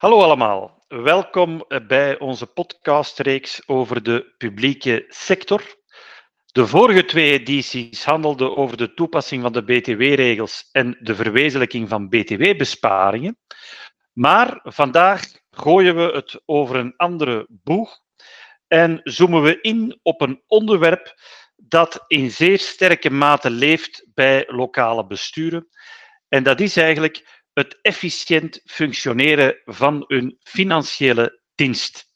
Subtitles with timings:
[0.00, 5.62] Hallo allemaal, welkom bij onze podcastreeks over de publieke sector.
[6.46, 12.08] De vorige twee edities handelden over de toepassing van de BTW-regels en de verwezenlijking van
[12.08, 13.38] BTW-besparingen.
[14.12, 17.98] Maar vandaag gooien we het over een andere boeg
[18.68, 21.14] en zoomen we in op een onderwerp
[21.56, 25.68] dat in zeer sterke mate leeft bij lokale besturen.
[26.28, 32.08] En dat is eigenlijk het efficiënt functioneren van hun financiële dienst.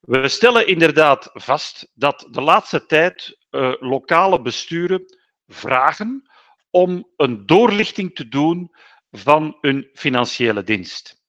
[0.00, 5.04] We stellen inderdaad vast dat de laatste tijd uh, lokale besturen
[5.46, 6.30] vragen
[6.70, 8.74] om een doorlichting te doen
[9.10, 11.22] van hun financiële dienst.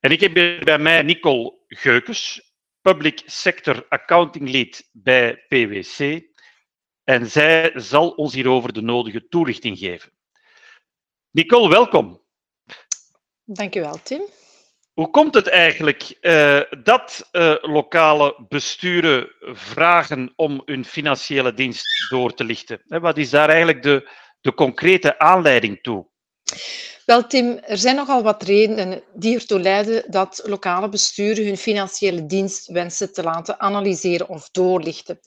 [0.00, 6.20] En ik heb hier bij mij Nicole Geukes, Public Sector Accounting Lead bij PwC.
[7.04, 10.12] En zij zal ons hierover de nodige toelichting geven.
[11.30, 12.23] Nicole, welkom.
[13.44, 14.22] Dank u wel, Tim.
[14.94, 22.34] Hoe komt het eigenlijk uh, dat uh, lokale besturen vragen om hun financiële dienst door
[22.34, 22.82] te lichten?
[22.86, 24.10] Wat is daar eigenlijk de,
[24.40, 26.06] de concrete aanleiding toe?
[27.04, 32.26] Wel, Tim, er zijn nogal wat redenen die ertoe leiden dat lokale besturen hun financiële
[32.26, 35.20] dienst wensen te laten analyseren of doorlichten.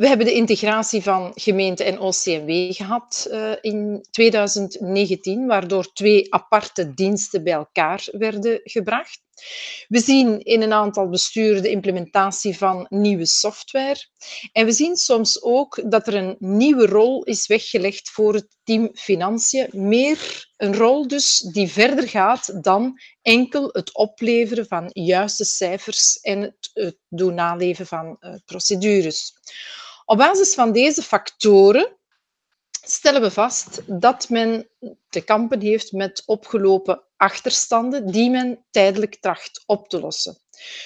[0.00, 6.94] We hebben de integratie van gemeente en OCMW gehad uh, in 2019, waardoor twee aparte
[6.94, 9.20] diensten bij elkaar werden gebracht.
[9.88, 14.08] We zien in een aantal besturen de implementatie van nieuwe software.
[14.52, 18.90] En we zien soms ook dat er een nieuwe rol is weggelegd voor het team
[18.92, 19.68] Financiën.
[19.72, 26.40] Meer een rol dus die verder gaat dan enkel het opleveren van juiste cijfers en
[26.72, 29.32] het, doen naleven van uh, procedures.
[30.10, 31.96] Op basis van deze factoren
[32.70, 34.68] stellen we vast dat men
[35.08, 40.36] te kampen heeft met opgelopen achterstanden die men tijdelijk tracht op te lossen.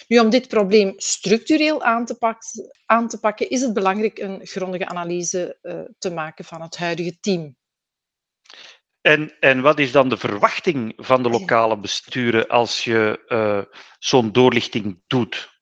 [0.09, 4.47] Nu, om dit probleem structureel aan te, pakken, aan te pakken is het belangrijk een
[4.47, 7.57] grondige analyse uh, te maken van het huidige team.
[9.01, 14.33] En, en wat is dan de verwachting van de lokale besturen als je uh, zo'n
[14.33, 15.54] doorlichting doet?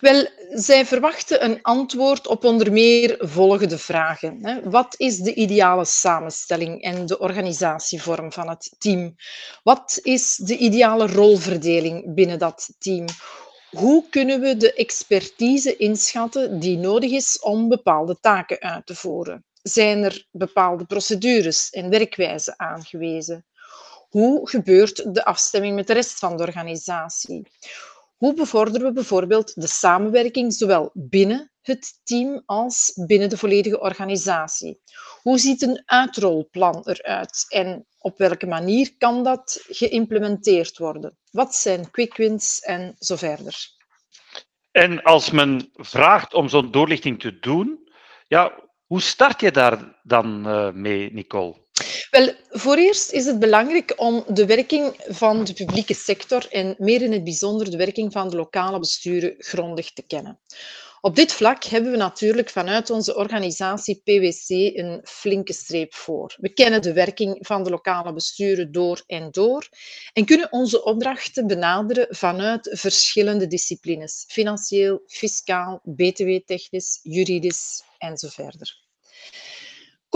[0.00, 4.60] Wel, zij verwachten een antwoord op onder meer volgende vragen.
[4.70, 9.14] Wat is de ideale samenstelling en de organisatievorm van het team?
[9.62, 13.04] Wat is de ideale rolverdeling binnen dat team?
[13.70, 19.44] Hoe kunnen we de expertise inschatten die nodig is om bepaalde taken uit te voeren?
[19.62, 23.46] Zijn er bepaalde procedures en werkwijzen aangewezen?
[24.08, 27.42] Hoe gebeurt de afstemming met de rest van de organisatie?
[28.16, 34.80] Hoe bevorderen we bijvoorbeeld de samenwerking zowel binnen het team als binnen de volledige organisatie?
[35.22, 41.18] Hoe ziet een uitrolplan eruit en op welke manier kan dat geïmplementeerd worden?
[41.30, 43.74] Wat zijn quick wins en zo verder?
[44.70, 47.90] En als men vraagt om zo'n doorlichting te doen,
[48.28, 48.52] ja,
[48.86, 51.65] hoe start je daar dan uh, mee, Nicole?
[52.10, 57.02] Wel, voor eerst is het belangrijk om de werking van de publieke sector en meer
[57.02, 60.38] in het bijzonder de werking van de lokale besturen grondig te kennen.
[61.00, 64.48] Op dit vlak hebben we natuurlijk vanuit onze organisatie PwC
[64.78, 66.34] een flinke streep voor.
[66.40, 69.68] We kennen de werking van de lokale besturen door en door
[70.12, 78.84] en kunnen onze opdrachten benaderen vanuit verschillende disciplines: financieel, fiscaal, btw-technisch, juridisch en zo verder.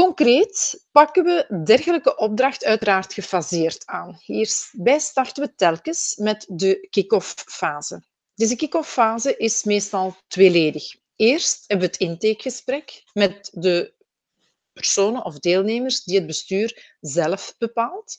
[0.00, 4.18] Concreet pakken we dergelijke opdracht uiteraard gefaseerd aan.
[4.24, 8.04] Hierbij starten we telkens met de kick-off fase.
[8.34, 10.96] Deze kick-off fase is meestal tweeledig.
[11.16, 13.94] Eerst hebben we het intakegesprek met de
[14.72, 18.18] personen of deelnemers die het bestuur zelf bepaalt.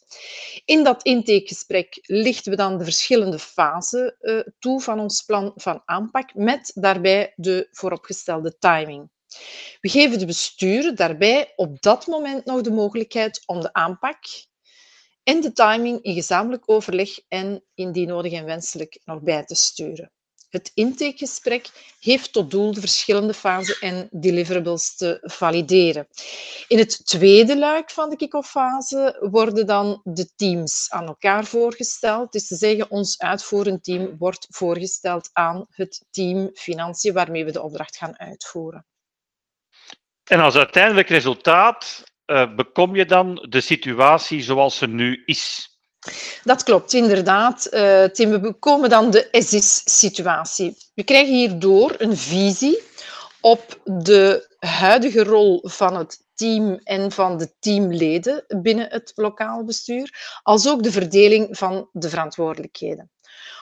[0.65, 5.81] In dat intakegesprek lichten we dan de verschillende fasen uh, toe van ons plan van
[5.85, 9.09] aanpak, met daarbij de vooropgestelde timing.
[9.79, 14.19] We geven de besturen daarbij op dat moment nog de mogelijkheid om de aanpak
[15.23, 20.11] en de timing in gezamenlijk overleg en indien nodig en wenselijk nog bij te sturen.
[20.51, 26.07] Het intakegesprek heeft tot doel de verschillende fasen en deliverables te valideren.
[26.67, 32.31] In het tweede luik van de kick-off-fase worden dan de teams aan elkaar voorgesteld.
[32.31, 37.61] Dus te zeggen, ons uitvoerend team wordt voorgesteld aan het team financiën waarmee we de
[37.61, 38.85] opdracht gaan uitvoeren.
[40.31, 45.69] En als uiteindelijk resultaat uh, bekom je dan de situatie zoals ze nu is.
[46.43, 47.67] Dat klopt, inderdaad.
[47.71, 50.77] Uh, Tim, we bekomen dan de as-is-situatie.
[50.93, 52.83] We krijgen hierdoor een visie
[53.41, 60.39] op de huidige rol van het team en van de teamleden binnen het lokaal bestuur,
[60.43, 63.11] als ook de verdeling van de verantwoordelijkheden.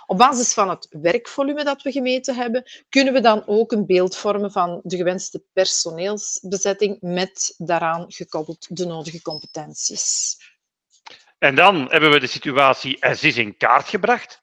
[0.10, 4.16] Op basis van het werkvolume dat we gemeten hebben, kunnen we dan ook een beeld
[4.16, 10.38] vormen van de gewenste personeelsbezetting met daaraan gekoppeld de nodige competenties.
[11.38, 14.42] En dan hebben we de situatie as is in kaart gebracht.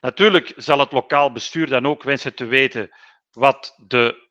[0.00, 2.90] Natuurlijk zal het lokaal bestuur dan ook wensen te weten
[3.30, 4.28] wat de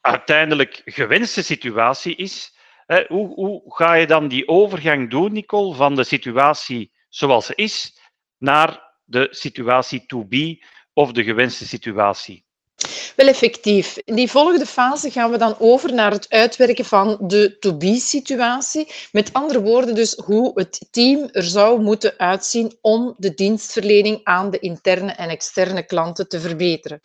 [0.00, 2.56] uiteindelijk gewenste situatie is.
[3.08, 8.00] Hoe, hoe ga je dan die overgang doen, Nicole, van de situatie zoals ze is
[8.38, 12.44] naar de situatie to be of de gewenste situatie?
[13.16, 13.96] Wel effectief.
[14.04, 18.92] In die volgende fase gaan we dan over naar het uitwerken van de to-be-situatie.
[19.12, 24.50] Met andere woorden, dus hoe het team er zou moeten uitzien om de dienstverlening aan
[24.50, 27.00] de interne en externe klanten te verbeteren.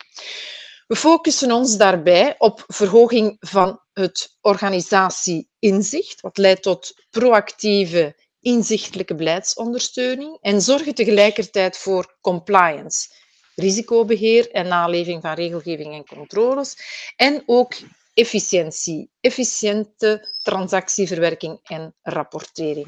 [0.86, 10.38] We focussen ons daarbij op verhoging van het organisatieinzicht, wat leidt tot proactieve, inzichtelijke beleidsondersteuning
[10.40, 13.08] en zorgen tegelijkertijd voor compliance
[13.54, 16.76] risicobeheer en naleving van regelgeving en controles.
[17.16, 17.74] En ook
[18.14, 22.86] efficiëntie, efficiënte transactieverwerking en rapportering.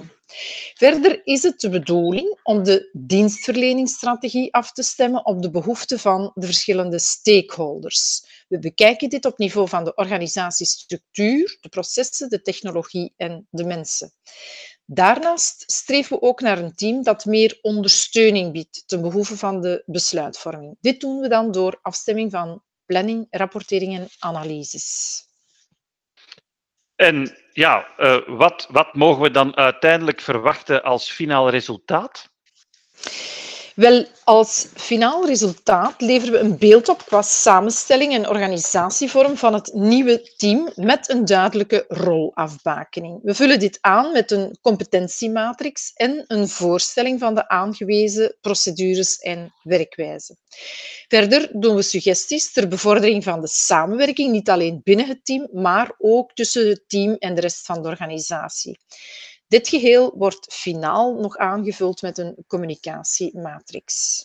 [0.74, 6.30] Verder is het de bedoeling om de dienstverleningsstrategie af te stemmen op de behoeften van
[6.34, 8.24] de verschillende stakeholders.
[8.48, 14.12] We bekijken dit op niveau van de organisatiestructuur, de processen, de technologie en de mensen.
[14.88, 19.82] Daarnaast streven we ook naar een team dat meer ondersteuning biedt ten behoeve van de
[19.86, 20.76] besluitvorming.
[20.80, 25.24] Dit doen we dan door afstemming van planning, rapportering en analyses.
[26.96, 32.30] En ja, uh, wat, wat mogen we dan uiteindelijk verwachten als finaal resultaat?
[33.76, 39.70] Wel, als finaal resultaat leveren we een beeld op qua samenstelling en organisatievorm van het
[39.74, 43.20] nieuwe team met een duidelijke rolafbakening.
[43.22, 49.54] We vullen dit aan met een competentiematrix en een voorstelling van de aangewezen procedures en
[49.62, 50.38] werkwijzen.
[51.08, 55.94] Verder doen we suggesties ter bevordering van de samenwerking, niet alleen binnen het team, maar
[55.98, 58.78] ook tussen het team en de rest van de organisatie.
[59.48, 64.24] Dit geheel wordt finaal nog aangevuld met een communicatiematrix.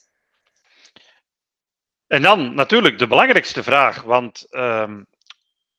[2.08, 4.98] En dan natuurlijk de belangrijkste vraag, want uh,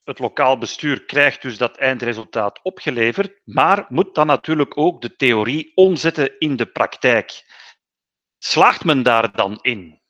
[0.05, 5.73] het lokaal bestuur krijgt dus dat eindresultaat opgeleverd, maar moet dan natuurlijk ook de theorie
[5.75, 7.45] omzetten in de praktijk.
[8.39, 10.01] Slaagt men daar dan in?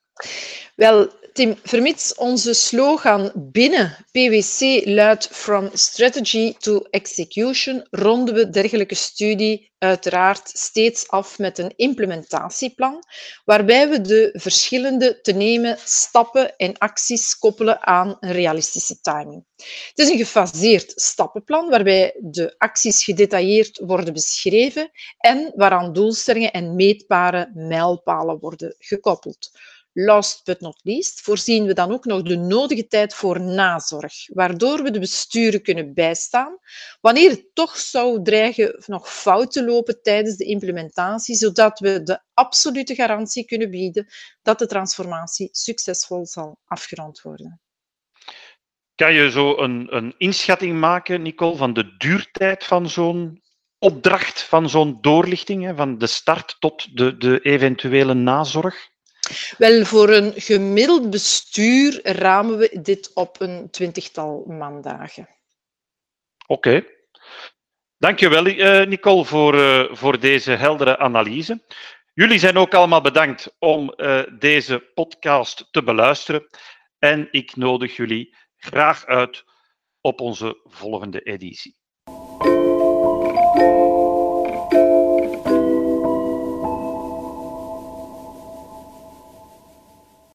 [0.74, 8.94] Wel, Tim, vermits onze slogan binnen PwC luidt From Strategy to Execution, ronden we dergelijke
[8.94, 13.02] studie uiteraard steeds af met een implementatieplan,
[13.44, 19.44] waarbij we de verschillende te nemen stappen en acties koppelen aan een realistische timing.
[19.88, 26.74] Het is een gefaseerd stappenplan waarbij de acties gedetailleerd worden beschreven en waaraan doelstellingen en
[26.74, 29.50] meetbare mijlpalen worden gekoppeld.
[29.94, 34.82] Last but not least voorzien we dan ook nog de nodige tijd voor nazorg, waardoor
[34.82, 36.58] we de besturen kunnen bijstaan
[37.00, 42.20] wanneer het toch zou dreigen nog fout te lopen tijdens de implementatie, zodat we de
[42.34, 44.06] absolute garantie kunnen bieden
[44.42, 47.60] dat de transformatie succesvol zal afgerond worden.
[48.94, 53.42] Kan je zo een, een inschatting maken, Nicole, van de duurtijd van zo'n
[53.78, 58.90] opdracht, van zo'n doorlichting, van de start tot de, de eventuele nazorg?
[59.58, 65.28] Wel, voor een gemiddeld bestuur ramen we dit op een twintigtal maandagen.
[66.46, 66.68] Oké.
[66.68, 66.86] Okay.
[67.98, 71.62] Dankjewel, uh, Nicole, voor, uh, voor deze heldere analyse.
[72.14, 76.46] Jullie zijn ook allemaal bedankt om uh, deze podcast te beluisteren.
[76.98, 79.44] En ik nodig jullie graag uit
[80.00, 81.81] op onze volgende editie.